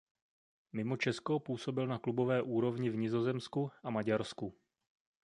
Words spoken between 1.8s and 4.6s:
na klubové úrovni v Nizozemsku a Maďarsku.